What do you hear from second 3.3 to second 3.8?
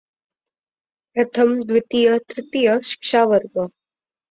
वर्ग.